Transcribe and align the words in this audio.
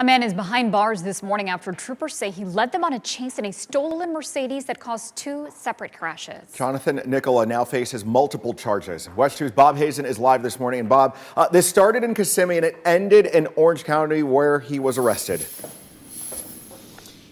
A 0.00 0.04
man 0.04 0.22
is 0.22 0.32
behind 0.32 0.70
bars 0.70 1.02
this 1.02 1.24
morning 1.24 1.50
after 1.50 1.72
troopers 1.72 2.14
say 2.14 2.30
he 2.30 2.44
led 2.44 2.70
them 2.70 2.84
on 2.84 2.92
a 2.92 3.00
chase 3.00 3.36
in 3.40 3.46
a 3.46 3.52
stolen 3.52 4.12
Mercedes 4.12 4.64
that 4.66 4.78
caused 4.78 5.16
two 5.16 5.48
separate 5.52 5.92
crashes. 5.92 6.52
Jonathan 6.54 7.00
Nicola 7.04 7.44
now 7.44 7.64
faces 7.64 8.04
multiple 8.04 8.54
charges. 8.54 9.10
WESH 9.16 9.38
2's 9.38 9.50
Bob 9.50 9.76
Hazen 9.76 10.06
is 10.06 10.16
live 10.16 10.44
this 10.44 10.60
morning. 10.60 10.78
And 10.78 10.88
Bob, 10.88 11.16
uh, 11.36 11.48
this 11.48 11.68
started 11.68 12.04
in 12.04 12.14
Kissimmee 12.14 12.58
and 12.58 12.66
it 12.66 12.76
ended 12.84 13.26
in 13.26 13.48
Orange 13.56 13.82
County 13.82 14.22
where 14.22 14.60
he 14.60 14.78
was 14.78 14.98
arrested. 14.98 15.44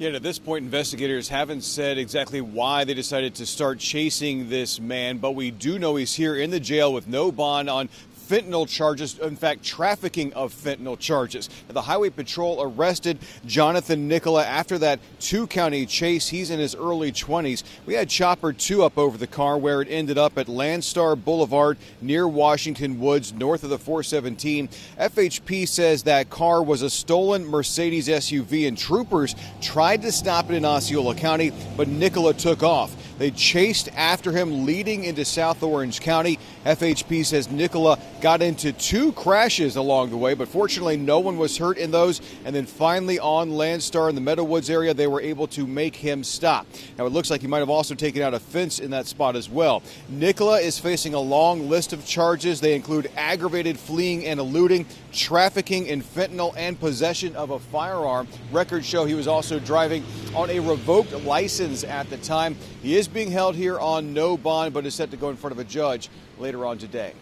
Yeah, 0.00 0.10
at 0.10 0.22
this 0.22 0.38
point, 0.38 0.64
investigators 0.64 1.28
haven't 1.28 1.62
said 1.62 1.98
exactly 1.98 2.40
why 2.40 2.84
they 2.84 2.94
decided 2.94 3.34
to 3.36 3.44
start 3.44 3.78
chasing 3.78 4.48
this 4.48 4.80
man, 4.80 5.18
but 5.18 5.32
we 5.32 5.50
do 5.50 5.78
know 5.78 5.96
he's 5.96 6.14
here 6.14 6.36
in 6.36 6.50
the 6.50 6.60
jail 6.60 6.92
with 6.92 7.06
no 7.06 7.30
bond 7.30 7.68
on 7.68 7.90
fentanyl 8.30 8.68
charges, 8.68 9.18
in 9.18 9.34
fact, 9.34 9.64
trafficking 9.64 10.32
of 10.34 10.54
fentanyl 10.54 10.96
charges. 10.96 11.50
The 11.66 11.82
Highway 11.82 12.10
Patrol 12.10 12.62
arrested 12.62 13.18
Jonathan 13.44 14.06
Nicola 14.06 14.44
after 14.44 14.78
that 14.78 15.00
two 15.18 15.48
county 15.48 15.84
chase. 15.84 16.28
He's 16.28 16.50
in 16.50 16.60
his 16.60 16.76
early 16.76 17.10
20s. 17.10 17.64
We 17.86 17.94
had 17.94 18.08
Chopper 18.08 18.52
2 18.52 18.84
up 18.84 18.96
over 18.96 19.18
the 19.18 19.26
car 19.26 19.58
where 19.58 19.82
it 19.82 19.88
ended 19.90 20.16
up 20.16 20.38
at 20.38 20.46
Landstar 20.46 21.22
Boulevard 21.22 21.76
near 22.00 22.28
Washington 22.28 23.00
Woods, 23.00 23.32
north 23.32 23.64
of 23.64 23.70
the 23.70 23.78
417. 23.78 24.68
FHP 24.98 25.66
says 25.66 26.04
that 26.04 26.30
car 26.30 26.62
was 26.62 26.82
a 26.82 26.90
stolen 26.90 27.44
Mercedes 27.44 28.06
SUV, 28.06 28.68
and 28.68 28.78
troopers 28.78 29.34
tried 29.60 30.02
to 30.02 30.12
stop 30.12 30.50
it 30.50 30.54
in 30.54 30.64
Osceola 30.64 31.16
County, 31.16 31.52
but 31.76 31.88
Nicola 31.88 32.32
took 32.32 32.62
off. 32.62 32.94
They 33.20 33.30
chased 33.30 33.90
after 33.96 34.32
him 34.32 34.64
leading 34.64 35.04
into 35.04 35.26
South 35.26 35.62
Orange 35.62 36.00
County. 36.00 36.38
FHP 36.64 37.26
says 37.26 37.50
Nicola 37.50 37.98
got 38.22 38.40
into 38.40 38.72
two 38.72 39.12
crashes 39.12 39.76
along 39.76 40.08
the 40.08 40.16
way, 40.16 40.32
but 40.32 40.48
fortunately 40.48 40.96
no 40.96 41.20
one 41.20 41.36
was 41.36 41.58
hurt 41.58 41.76
in 41.76 41.90
those. 41.90 42.22
And 42.46 42.56
then 42.56 42.64
finally 42.64 43.18
on 43.18 43.50
Landstar 43.50 44.08
in 44.08 44.14
the 44.14 44.22
Meadowwoods 44.22 44.70
area, 44.70 44.94
they 44.94 45.06
were 45.06 45.20
able 45.20 45.46
to 45.48 45.66
make 45.66 45.94
him 45.94 46.24
stop. 46.24 46.66
Now 46.96 47.04
it 47.04 47.12
looks 47.12 47.30
like 47.30 47.42
he 47.42 47.46
might 47.46 47.58
have 47.58 47.68
also 47.68 47.94
taken 47.94 48.22
out 48.22 48.32
a 48.32 48.40
fence 48.40 48.78
in 48.78 48.90
that 48.92 49.06
spot 49.06 49.36
as 49.36 49.50
well. 49.50 49.82
Nicola 50.08 50.58
is 50.58 50.78
facing 50.78 51.12
a 51.12 51.20
long 51.20 51.68
list 51.68 51.92
of 51.92 52.06
charges. 52.06 52.58
They 52.58 52.74
include 52.74 53.10
aggravated 53.18 53.78
fleeing 53.78 54.24
and 54.24 54.40
eluding, 54.40 54.86
trafficking 55.12 55.88
in 55.88 56.00
fentanyl, 56.00 56.54
and 56.56 56.80
possession 56.80 57.36
of 57.36 57.50
a 57.50 57.58
firearm. 57.58 58.28
Records 58.50 58.86
show 58.86 59.04
he 59.04 59.12
was 59.12 59.28
also 59.28 59.58
driving 59.58 60.04
on 60.34 60.48
a 60.48 60.58
revoked 60.58 61.12
license 61.24 61.84
at 61.84 62.08
the 62.08 62.16
time. 62.16 62.56
He 62.82 62.96
is 62.96 63.09
being 63.12 63.30
held 63.30 63.54
here 63.54 63.78
on 63.78 64.14
no 64.14 64.36
bond, 64.36 64.72
but 64.72 64.86
is 64.86 64.94
set 64.94 65.10
to 65.10 65.16
go 65.16 65.30
in 65.30 65.36
front 65.36 65.52
of 65.52 65.58
a 65.58 65.64
judge 65.64 66.08
later 66.38 66.64
on 66.64 66.78
today. 66.78 67.12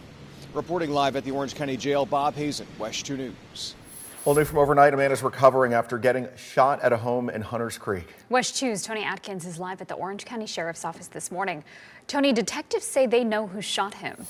Reporting 0.53 0.91
live 0.91 1.15
at 1.15 1.23
the 1.23 1.31
Orange 1.31 1.55
County 1.55 1.77
Jail, 1.77 2.05
Bob 2.05 2.35
Hazen, 2.35 2.67
WESH 2.77 3.03
2 3.03 3.17
News. 3.17 3.75
Well, 4.25 4.35
new 4.35 4.43
from 4.43 4.57
overnight, 4.57 4.93
a 4.93 4.97
man 4.97 5.11
is 5.11 5.23
recovering 5.23 5.73
after 5.73 5.97
getting 5.97 6.27
shot 6.35 6.81
at 6.81 6.91
a 6.91 6.97
home 6.97 7.29
in 7.29 7.41
Hunters 7.41 7.77
Creek. 7.77 8.07
WESH 8.29 8.51
2's 8.51 8.83
Tony 8.83 9.03
Atkins 9.03 9.45
is 9.45 9.59
live 9.59 9.79
at 9.81 9.87
the 9.87 9.93
Orange 9.95 10.25
County 10.25 10.45
Sheriff's 10.45 10.83
Office 10.83 11.07
this 11.07 11.31
morning. 11.31 11.63
Tony, 12.07 12.33
detectives 12.33 12.85
say 12.85 13.07
they 13.07 13.23
know 13.23 13.47
who 13.47 13.61
shot 13.61 13.93
him. 13.93 14.25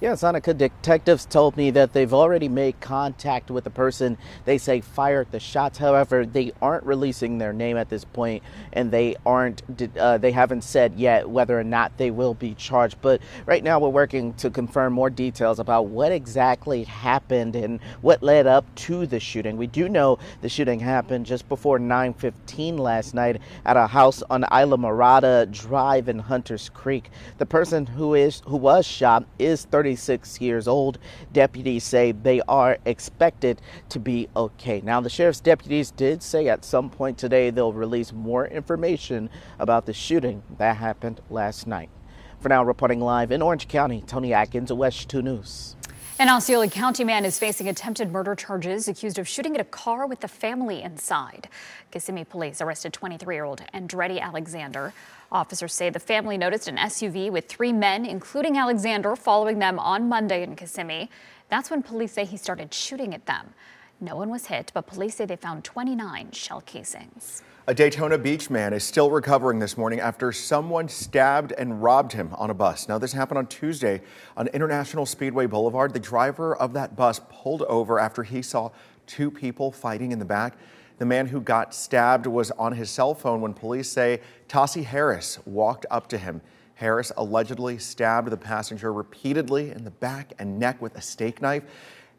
Yeah, 0.00 0.12
Sonica 0.12 0.56
detectives 0.56 1.26
told 1.26 1.58
me 1.58 1.70
that 1.72 1.92
they've 1.92 2.14
already 2.14 2.48
made 2.48 2.80
contact 2.80 3.50
with 3.50 3.64
the 3.64 3.70
person 3.70 4.16
they 4.46 4.56
say 4.56 4.80
fired 4.80 5.30
the 5.30 5.40
shots. 5.40 5.76
However, 5.76 6.24
they 6.24 6.52
aren't 6.62 6.84
releasing 6.84 7.36
their 7.36 7.52
name 7.52 7.76
at 7.76 7.90
this 7.90 8.06
point, 8.06 8.42
and 8.72 8.90
they 8.90 9.16
aren't. 9.26 9.62
Uh, 9.98 10.16
they 10.16 10.32
haven't 10.32 10.64
said 10.64 10.94
yet 10.94 11.28
whether 11.28 11.60
or 11.60 11.64
not 11.64 11.98
they 11.98 12.10
will 12.10 12.32
be 12.32 12.54
charged. 12.54 12.96
But 13.02 13.20
right 13.44 13.62
now, 13.62 13.78
we're 13.78 13.90
working 13.90 14.32
to 14.34 14.48
confirm 14.48 14.94
more 14.94 15.10
details 15.10 15.58
about 15.58 15.88
what 15.88 16.12
exactly 16.12 16.84
happened 16.84 17.54
and 17.54 17.78
what 18.00 18.22
led 18.22 18.46
up 18.46 18.74
to 18.86 19.04
the 19.04 19.20
shooting. 19.20 19.58
We 19.58 19.66
do 19.66 19.86
know 19.86 20.18
the 20.40 20.48
shooting 20.48 20.80
happened 20.80 21.26
just 21.26 21.46
before 21.46 21.78
9:15 21.78 22.78
last 22.78 23.12
night 23.12 23.42
at 23.66 23.76
a 23.76 23.86
house 23.86 24.22
on 24.30 24.44
Islamorada 24.44 25.52
Drive 25.52 26.08
in 26.08 26.20
Hunters 26.20 26.70
Creek. 26.70 27.10
The 27.36 27.44
person 27.44 27.84
who 27.84 28.14
is 28.14 28.40
who 28.46 28.56
was 28.56 28.86
shot 28.86 29.26
is 29.38 29.66
30. 29.66 29.89
36 29.90 30.40
years 30.40 30.68
old. 30.68 30.98
Deputies 31.32 31.82
say 31.82 32.12
they 32.12 32.40
are 32.42 32.78
expected 32.84 33.60
to 33.88 33.98
be 33.98 34.28
okay. 34.36 34.80
Now, 34.82 35.00
the 35.00 35.10
sheriff's 35.10 35.40
deputies 35.40 35.90
did 35.90 36.22
say 36.22 36.48
at 36.48 36.64
some 36.64 36.90
point 36.90 37.18
today 37.18 37.50
they'll 37.50 37.72
release 37.72 38.12
more 38.12 38.46
information 38.46 39.30
about 39.58 39.86
the 39.86 39.92
shooting 39.92 40.42
that 40.58 40.76
happened 40.76 41.20
last 41.28 41.66
night. 41.66 41.90
For 42.38 42.48
now, 42.48 42.62
reporting 42.62 43.00
live 43.00 43.32
in 43.32 43.42
Orange 43.42 43.68
County, 43.68 44.02
Tony 44.06 44.32
Atkins, 44.32 44.72
WESH 44.72 45.06
2 45.06 45.22
News. 45.22 45.76
An 46.20 46.28
Osceola 46.28 46.68
County 46.68 47.02
man 47.02 47.24
is 47.24 47.38
facing 47.38 47.66
attempted 47.66 48.12
murder 48.12 48.34
charges 48.34 48.88
accused 48.88 49.18
of 49.18 49.26
shooting 49.26 49.54
at 49.54 49.60
a 49.62 49.64
car 49.64 50.06
with 50.06 50.20
the 50.20 50.28
family 50.28 50.82
inside. 50.82 51.48
Kissimmee 51.90 52.24
police 52.24 52.60
arrested 52.60 52.92
23 52.92 53.34
year 53.34 53.44
old 53.44 53.62
Andretti 53.72 54.20
Alexander. 54.20 54.92
Officers 55.32 55.72
say 55.72 55.88
the 55.88 55.98
family 55.98 56.36
noticed 56.36 56.68
an 56.68 56.76
SUV 56.76 57.30
with 57.30 57.48
three 57.48 57.72
men, 57.72 58.04
including 58.04 58.58
Alexander, 58.58 59.16
following 59.16 59.60
them 59.60 59.78
on 59.78 60.10
Monday 60.10 60.42
in 60.42 60.56
Kissimmee. 60.56 61.08
That's 61.48 61.70
when 61.70 61.82
police 61.82 62.12
say 62.12 62.26
he 62.26 62.36
started 62.36 62.74
shooting 62.74 63.14
at 63.14 63.24
them. 63.24 63.54
No 64.02 64.16
one 64.16 64.30
was 64.30 64.46
hit, 64.46 64.70
but 64.72 64.86
police 64.86 65.16
say 65.16 65.26
they 65.26 65.36
found 65.36 65.62
29 65.62 66.32
shell 66.32 66.62
casings. 66.62 67.42
A 67.66 67.74
Daytona 67.74 68.16
Beach 68.16 68.48
man 68.48 68.72
is 68.72 68.82
still 68.82 69.10
recovering 69.10 69.58
this 69.58 69.76
morning 69.76 70.00
after 70.00 70.32
someone 70.32 70.88
stabbed 70.88 71.52
and 71.52 71.82
robbed 71.82 72.12
him 72.12 72.30
on 72.36 72.48
a 72.48 72.54
bus. 72.54 72.88
Now, 72.88 72.96
this 72.96 73.12
happened 73.12 73.36
on 73.36 73.46
Tuesday 73.46 74.00
on 74.38 74.46
International 74.48 75.04
Speedway 75.04 75.44
Boulevard. 75.44 75.92
The 75.92 76.00
driver 76.00 76.56
of 76.56 76.72
that 76.72 76.96
bus 76.96 77.20
pulled 77.28 77.60
over 77.62 77.98
after 77.98 78.22
he 78.22 78.40
saw 78.40 78.70
two 79.06 79.30
people 79.30 79.70
fighting 79.70 80.12
in 80.12 80.18
the 80.18 80.24
back. 80.24 80.56
The 80.96 81.04
man 81.04 81.26
who 81.26 81.40
got 81.42 81.74
stabbed 81.74 82.26
was 82.26 82.50
on 82.52 82.72
his 82.72 82.88
cell 82.90 83.14
phone 83.14 83.42
when 83.42 83.52
police 83.52 83.90
say 83.90 84.20
Tassie 84.48 84.84
Harris 84.84 85.38
walked 85.44 85.84
up 85.90 86.08
to 86.08 86.18
him. 86.18 86.40
Harris 86.74 87.12
allegedly 87.18 87.76
stabbed 87.76 88.30
the 88.30 88.36
passenger 88.38 88.90
repeatedly 88.90 89.70
in 89.70 89.84
the 89.84 89.90
back 89.90 90.32
and 90.38 90.58
neck 90.58 90.80
with 90.80 90.96
a 90.96 91.02
steak 91.02 91.42
knife. 91.42 91.64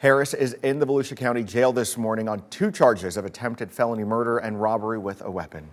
Harris 0.01 0.33
is 0.33 0.53
in 0.63 0.79
the 0.79 0.85
Volusia 0.87 1.15
County 1.15 1.43
Jail 1.43 1.71
this 1.71 1.95
morning 1.95 2.27
on 2.27 2.41
two 2.49 2.71
charges 2.71 3.17
of 3.17 3.25
attempted 3.25 3.71
felony 3.71 4.03
murder 4.03 4.39
and 4.39 4.59
robbery 4.59 4.97
with 4.97 5.21
a 5.21 5.29
weapon. 5.29 5.69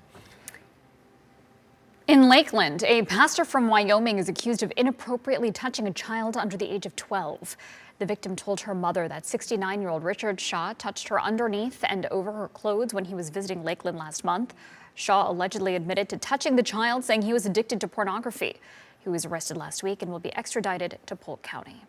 In 2.06 2.28
Lakeland, 2.28 2.84
a 2.84 3.06
pastor 3.06 3.46
from 3.46 3.68
Wyoming 3.68 4.18
is 4.18 4.28
accused 4.28 4.62
of 4.62 4.70
inappropriately 4.76 5.50
touching 5.50 5.88
a 5.88 5.94
child 5.94 6.36
under 6.36 6.58
the 6.58 6.70
age 6.70 6.84
of 6.84 6.94
12. 6.94 7.56
The 8.00 8.04
victim 8.04 8.36
told 8.36 8.60
her 8.60 8.74
mother 8.74 9.08
that 9.08 9.24
69 9.24 9.80
year 9.80 9.88
old 9.88 10.04
Richard 10.04 10.38
Shaw 10.38 10.74
touched 10.74 11.08
her 11.08 11.18
underneath 11.18 11.82
and 11.88 12.04
over 12.10 12.30
her 12.32 12.48
clothes 12.48 12.92
when 12.92 13.06
he 13.06 13.14
was 13.14 13.30
visiting 13.30 13.64
Lakeland 13.64 13.96
last 13.96 14.24
month. 14.24 14.52
Shaw 14.94 15.30
allegedly 15.30 15.74
admitted 15.74 16.10
to 16.10 16.18
touching 16.18 16.54
the 16.54 16.62
child, 16.62 17.02
saying 17.02 17.22
he 17.22 17.32
was 17.32 17.46
addicted 17.46 17.80
to 17.80 17.88
pornography. 17.88 18.60
He 19.00 19.08
was 19.08 19.24
arrested 19.24 19.56
last 19.56 19.82
week 19.82 20.02
and 20.02 20.12
will 20.12 20.18
be 20.18 20.36
extradited 20.36 20.98
to 21.06 21.16
Polk 21.16 21.40
County. 21.40 21.84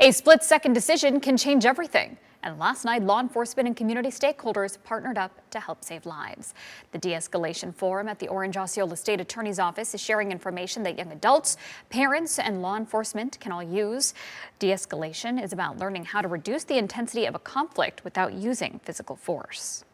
A 0.00 0.10
split 0.10 0.42
second 0.42 0.72
decision 0.72 1.20
can 1.20 1.36
change 1.36 1.64
everything. 1.64 2.16
And 2.42 2.58
last 2.58 2.84
night, 2.84 3.04
law 3.04 3.20
enforcement 3.20 3.68
and 3.68 3.76
community 3.76 4.08
stakeholders 4.08 4.76
partnered 4.82 5.16
up 5.16 5.48
to 5.50 5.60
help 5.60 5.84
save 5.84 6.04
lives. 6.04 6.52
The 6.90 6.98
De 6.98 7.10
Escalation 7.10 7.72
Forum 7.72 8.08
at 8.08 8.18
the 8.18 8.26
Orange 8.26 8.56
Osceola 8.56 8.96
State 8.96 9.20
Attorney's 9.20 9.60
Office 9.60 9.94
is 9.94 10.00
sharing 10.00 10.32
information 10.32 10.82
that 10.82 10.98
young 10.98 11.12
adults, 11.12 11.56
parents, 11.90 12.40
and 12.40 12.60
law 12.60 12.76
enforcement 12.76 13.38
can 13.40 13.52
all 13.52 13.62
use. 13.62 14.14
De 14.58 14.72
escalation 14.72 15.42
is 15.42 15.52
about 15.52 15.78
learning 15.78 16.04
how 16.04 16.20
to 16.20 16.28
reduce 16.28 16.64
the 16.64 16.76
intensity 16.76 17.24
of 17.24 17.36
a 17.36 17.38
conflict 17.38 18.02
without 18.02 18.34
using 18.34 18.80
physical 18.82 19.14
force. 19.14 19.84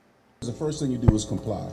The 0.40 0.52
first 0.52 0.80
thing 0.80 0.90
you 0.90 0.98
do 0.98 1.14
is 1.14 1.26
comply. 1.26 1.70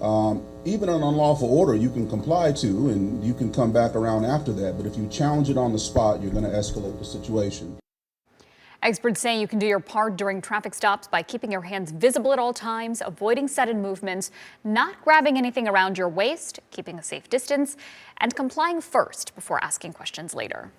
Um, 0.00 0.42
even 0.64 0.88
an 0.88 1.02
unlawful 1.02 1.48
order 1.48 1.74
you 1.74 1.90
can 1.90 2.08
comply 2.08 2.52
to 2.52 2.88
and 2.88 3.22
you 3.22 3.34
can 3.34 3.52
come 3.52 3.72
back 3.72 3.94
around 3.94 4.24
after 4.24 4.52
that. 4.52 4.76
But 4.76 4.86
if 4.86 4.96
you 4.96 5.06
challenge 5.08 5.50
it 5.50 5.58
on 5.58 5.72
the 5.72 5.78
spot, 5.78 6.22
you're 6.22 6.32
going 6.32 6.44
to 6.44 6.50
escalate 6.50 6.98
the 6.98 7.04
situation. 7.04 7.76
Experts 8.82 9.20
say 9.20 9.38
you 9.38 9.46
can 9.46 9.58
do 9.58 9.66
your 9.66 9.78
part 9.78 10.16
during 10.16 10.40
traffic 10.40 10.72
stops 10.72 11.06
by 11.06 11.22
keeping 11.22 11.52
your 11.52 11.60
hands 11.60 11.90
visible 11.92 12.32
at 12.32 12.38
all 12.38 12.54
times, 12.54 13.02
avoiding 13.04 13.46
sudden 13.46 13.82
movements, 13.82 14.30
not 14.64 15.02
grabbing 15.04 15.36
anything 15.36 15.68
around 15.68 15.98
your 15.98 16.08
waist, 16.08 16.60
keeping 16.70 16.98
a 16.98 17.02
safe 17.02 17.28
distance, 17.28 17.76
and 18.16 18.34
complying 18.34 18.80
first 18.80 19.34
before 19.34 19.62
asking 19.62 19.92
questions 19.92 20.34
later. 20.34 20.72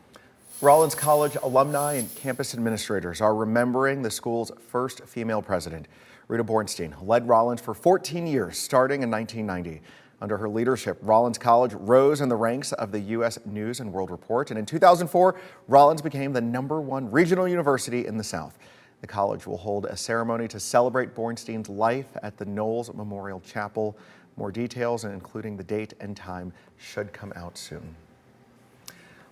Rollins 0.62 0.96
College 0.96 1.38
alumni 1.44 1.94
and 1.94 2.14
campus 2.16 2.56
administrators 2.56 3.22
are 3.22 3.36
remembering 3.36 4.02
the 4.02 4.12
school's 4.12 4.52
first 4.68 5.04
female 5.06 5.44
president. 5.44 5.88
Rita 6.28 6.44
Bornstein 6.44 6.96
led 7.06 7.28
Rollins 7.28 7.62
for 7.62 7.74
14 7.74 8.28
years, 8.28 8.58
starting 8.58 9.04
in 9.04 9.12
1990. 9.12 9.82
Under 10.22 10.38
her 10.38 10.48
leadership, 10.48 11.00
Rollins 11.02 11.40
College 11.40 11.74
rose 11.74 12.22
in 12.22 12.30
the 12.30 12.36
ranks 12.36 12.74
of 12.74 12.92
the 12.92 13.00
U.S. 13.00 13.40
News 13.46 13.80
and 13.80 13.92
World 13.92 14.12
Report, 14.12 14.52
and 14.52 14.60
in 14.60 14.66
2004, 14.66 15.40
Rollins 15.68 16.02
became 16.02 16.32
the 16.32 16.42
number 16.42 16.80
one 16.80 17.10
regional 17.10 17.48
university 17.48 18.06
in 18.06 18.18
the 18.18 18.24
South. 18.24 18.60
The 19.02 19.08
college 19.08 19.48
will 19.48 19.58
hold 19.58 19.86
a 19.86 19.98
ceremony 19.98 20.48
to 20.50 20.60
celebrate 20.60 21.16
Bornstein's 21.16 21.70
life 21.70 22.06
at 22.22 22.38
the 22.38 22.46
Knowles 22.46 22.94
Memorial 22.94 23.42
Chapel. 23.42 23.98
More 24.38 24.52
details, 24.52 25.06
including 25.06 25.58
the 25.58 25.64
date 25.64 25.96
and 26.00 26.16
time, 26.16 26.54
should 26.78 27.12
come 27.12 27.34
out 27.36 27.58
soon. 27.58 27.96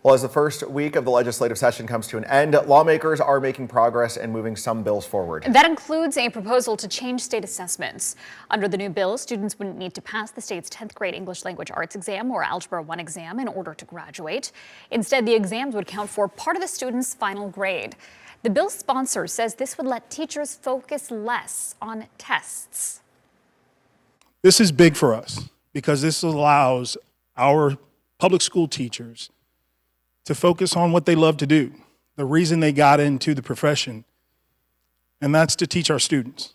Well, 0.01 0.13
as 0.13 0.21
the 0.21 0.29
first 0.29 0.65
week 0.69 0.95
of 0.95 1.03
the 1.03 1.11
legislative 1.11 1.57
session 1.57 1.85
comes 1.85 2.07
to 2.07 2.17
an 2.17 2.23
end, 2.23 2.53
lawmakers 2.67 3.19
are 3.19 3.41
making 3.41 3.67
progress 3.67 4.15
and 4.15 4.31
moving 4.31 4.55
some 4.55 4.81
bills 4.81 5.05
forward. 5.05 5.43
That 5.49 5.65
includes 5.65 6.15
a 6.15 6.29
proposal 6.29 6.77
to 6.77 6.87
change 6.87 7.19
state 7.19 7.43
assessments. 7.43 8.15
Under 8.49 8.69
the 8.69 8.77
new 8.77 8.89
bill, 8.89 9.17
students 9.17 9.59
wouldn't 9.59 9.77
need 9.77 9.93
to 9.95 10.01
pass 10.01 10.31
the 10.31 10.39
state's 10.39 10.69
10th 10.69 10.93
grade 10.93 11.13
English 11.13 11.43
language 11.43 11.69
arts 11.73 11.97
exam 11.97 12.31
or 12.31 12.43
Algebra 12.43 12.81
1 12.81 12.97
exam 12.97 13.41
in 13.41 13.49
order 13.49 13.73
to 13.73 13.83
graduate. 13.83 14.53
Instead, 14.89 15.25
the 15.25 15.33
exams 15.33 15.75
would 15.75 15.85
count 15.85 16.09
for 16.09 16.29
part 16.29 16.55
of 16.55 16.61
the 16.61 16.67
student's 16.69 17.13
final 17.13 17.49
grade. 17.49 17.97
The 18.43 18.49
bill's 18.49 18.75
sponsor 18.75 19.27
says 19.27 19.55
this 19.55 19.77
would 19.77 19.85
let 19.85 20.09
teachers 20.09 20.55
focus 20.55 21.11
less 21.11 21.75
on 21.81 22.05
tests. 22.17 23.01
This 24.43 24.61
is 24.61 24.71
big 24.71 24.95
for 24.95 25.13
us 25.13 25.49
because 25.73 26.01
this 26.01 26.23
allows 26.23 26.95
our 27.35 27.75
public 28.17 28.41
school 28.41 28.69
teachers 28.69 29.29
to 30.29 30.35
focus 30.35 30.75
on 30.75 30.91
what 30.91 31.07
they 31.07 31.15
love 31.15 31.37
to 31.37 31.47
do, 31.47 31.73
the 32.15 32.23
reason 32.23 32.59
they 32.59 32.71
got 32.71 32.99
into 32.99 33.33
the 33.33 33.41
profession, 33.41 34.05
and 35.19 35.33
that's 35.33 35.55
to 35.55 35.65
teach 35.65 35.89
our 35.89 35.97
students. 35.97 36.53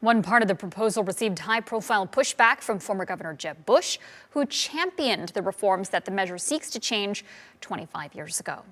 One 0.00 0.20
part 0.20 0.42
of 0.42 0.48
the 0.48 0.56
proposal 0.56 1.04
received 1.04 1.38
high 1.38 1.60
profile 1.60 2.08
pushback 2.08 2.60
from 2.60 2.80
former 2.80 3.04
Governor 3.04 3.34
Jeb 3.34 3.64
Bush, 3.66 3.98
who 4.30 4.46
championed 4.46 5.28
the 5.28 5.42
reforms 5.42 5.90
that 5.90 6.06
the 6.06 6.10
measure 6.10 6.38
seeks 6.38 6.70
to 6.70 6.80
change 6.80 7.24
25 7.60 8.16
years 8.16 8.40
ago. 8.40 8.64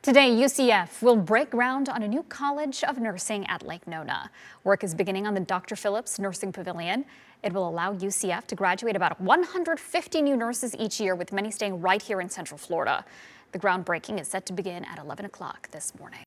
Today, 0.00 0.30
UCF 0.30 1.02
will 1.02 1.16
break 1.16 1.50
ground 1.50 1.88
on 1.88 2.04
a 2.04 2.08
new 2.08 2.22
College 2.22 2.84
of 2.84 2.98
Nursing 2.98 3.44
at 3.48 3.66
Lake 3.66 3.84
Nona. 3.88 4.30
Work 4.62 4.84
is 4.84 4.94
beginning 4.94 5.26
on 5.26 5.34
the 5.34 5.40
Dr. 5.40 5.74
Phillips 5.74 6.20
Nursing 6.20 6.52
Pavilion. 6.52 7.04
It 7.42 7.52
will 7.52 7.68
allow 7.68 7.92
UCF 7.92 8.46
to 8.46 8.54
graduate 8.54 8.94
about 8.94 9.20
150 9.20 10.22
new 10.22 10.36
nurses 10.36 10.76
each 10.78 11.00
year, 11.00 11.16
with 11.16 11.32
many 11.32 11.50
staying 11.50 11.80
right 11.80 12.00
here 12.00 12.20
in 12.20 12.30
Central 12.30 12.58
Florida. 12.58 13.04
The 13.50 13.58
groundbreaking 13.58 14.20
is 14.20 14.28
set 14.28 14.46
to 14.46 14.52
begin 14.52 14.84
at 14.84 15.00
11 15.00 15.24
o'clock 15.24 15.68
this 15.72 15.92
morning. 15.98 16.20